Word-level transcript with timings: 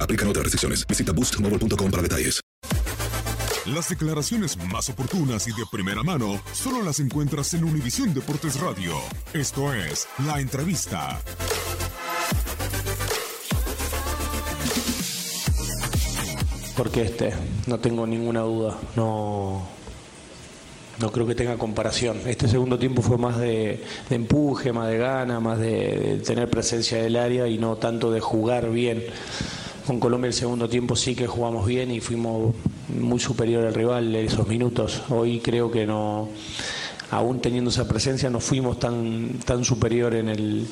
Aplican 0.00 0.28
otras 0.28 0.44
restricciones. 0.44 0.86
Visita 0.86 1.12
boostmobile.com 1.12 1.90
para 1.90 2.02
detalles. 2.02 2.40
Las 3.66 3.88
declaraciones 3.88 4.58
más 4.70 4.90
oportunas 4.90 5.48
y 5.48 5.52
de 5.52 5.64
primera 5.72 6.02
mano 6.02 6.38
solo 6.52 6.82
las 6.82 7.00
encuentras 7.00 7.54
en 7.54 7.64
Univisión 7.64 8.12
Deportes 8.12 8.60
Radio. 8.60 8.92
Esto 9.32 9.72
es 9.72 10.06
La 10.26 10.38
Entrevista. 10.38 11.18
Porque 16.76 17.02
este, 17.04 17.32
no 17.66 17.78
tengo 17.78 18.06
ninguna 18.06 18.40
duda, 18.40 18.76
no, 18.96 19.66
no 21.00 21.10
creo 21.10 21.26
que 21.26 21.34
tenga 21.34 21.56
comparación. 21.56 22.20
Este 22.26 22.48
segundo 22.48 22.78
tiempo 22.78 23.00
fue 23.00 23.16
más 23.16 23.38
de, 23.38 23.82
de 24.10 24.14
empuje, 24.16 24.74
más 24.74 24.88
de 24.88 24.98
gana, 24.98 25.40
más 25.40 25.58
de, 25.58 25.98
de 25.98 26.16
tener 26.18 26.50
presencia 26.50 27.02
del 27.02 27.16
área 27.16 27.48
y 27.48 27.56
no 27.56 27.76
tanto 27.76 28.10
de 28.10 28.20
jugar 28.20 28.70
bien. 28.70 29.04
Con 29.86 30.00
Colombia 30.00 30.28
el 30.28 30.34
segundo 30.34 30.66
tiempo 30.66 30.96
sí 30.96 31.14
que 31.14 31.26
jugamos 31.26 31.66
bien 31.66 31.90
y 31.90 32.00
fuimos 32.00 32.54
muy 32.88 33.20
superior 33.20 33.66
al 33.66 33.74
rival 33.74 34.14
en 34.16 34.26
esos 34.26 34.48
minutos. 34.48 35.02
Hoy 35.10 35.40
creo 35.40 35.70
que 35.70 35.86
no, 35.86 36.30
aún 37.10 37.40
teniendo 37.40 37.68
esa 37.68 37.86
presencia, 37.86 38.30
no 38.30 38.40
fuimos 38.40 38.78
tan, 38.78 39.40
tan 39.44 39.62
superior 39.62 40.14
en 40.14 40.30
el, 40.30 40.66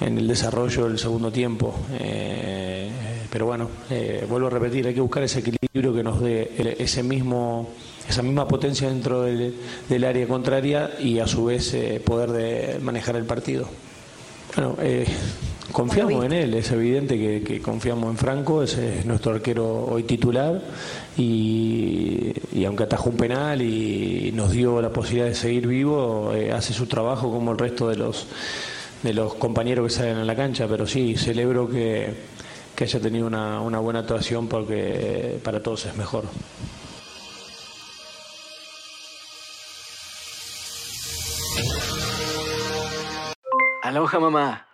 en 0.00 0.18
el 0.18 0.28
desarrollo 0.28 0.88
del 0.88 0.98
segundo 0.98 1.32
tiempo. 1.32 1.74
Eh, 1.98 2.90
pero 3.30 3.46
bueno, 3.46 3.70
eh, 3.88 4.26
vuelvo 4.28 4.48
a 4.48 4.50
repetir, 4.50 4.86
hay 4.86 4.94
que 4.94 5.00
buscar 5.00 5.22
ese 5.22 5.38
equilibrio 5.40 5.94
que 5.94 6.02
nos 6.02 6.20
dé 6.20 6.76
ese 6.78 7.02
mismo, 7.02 7.70
esa 8.06 8.22
misma 8.22 8.46
potencia 8.46 8.88
dentro 8.88 9.22
del, 9.22 9.54
del 9.88 10.04
área 10.04 10.28
contraria 10.28 10.90
y 11.00 11.18
a 11.18 11.26
su 11.26 11.46
vez 11.46 11.72
eh, 11.72 12.00
poder 12.04 12.30
de 12.30 12.78
manejar 12.82 13.16
el 13.16 13.24
partido. 13.24 13.68
Bueno, 14.54 14.76
eh, 14.82 15.06
confiamos 15.72 16.24
en 16.24 16.32
él, 16.32 16.54
es 16.54 16.70
evidente 16.70 17.18
que, 17.18 17.42
que 17.42 17.60
confiamos 17.60 18.10
en 18.10 18.16
Franco, 18.16 18.62
ese 18.62 19.00
es 19.00 19.06
nuestro 19.06 19.32
arquero 19.32 19.86
hoy 19.86 20.04
titular 20.04 20.60
y, 21.16 22.32
y 22.52 22.64
aunque 22.64 22.84
atajó 22.84 23.10
un 23.10 23.16
penal 23.16 23.62
y 23.62 24.32
nos 24.34 24.52
dio 24.52 24.80
la 24.80 24.90
posibilidad 24.90 25.26
de 25.26 25.34
seguir 25.34 25.66
vivo, 25.66 26.32
eh, 26.34 26.52
hace 26.52 26.72
su 26.72 26.86
trabajo 26.86 27.30
como 27.30 27.52
el 27.52 27.58
resto 27.58 27.88
de 27.88 27.96
los 27.96 28.26
de 29.02 29.12
los 29.12 29.34
compañeros 29.34 29.86
que 29.86 29.98
salen 29.98 30.16
a 30.16 30.24
la 30.24 30.34
cancha, 30.34 30.66
pero 30.66 30.86
sí, 30.86 31.14
celebro 31.16 31.68
que, 31.68 32.14
que 32.74 32.84
haya 32.84 32.98
tenido 33.00 33.26
una, 33.26 33.60
una 33.60 33.78
buena 33.78 34.00
actuación 34.00 34.48
porque 34.48 35.38
para 35.44 35.62
todos 35.62 35.84
es 35.84 35.94
mejor. 35.96 36.24
Aloha 43.82 44.18
mamá. 44.18 44.73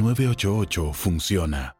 988 0.00 0.92
funciona. 0.92 1.79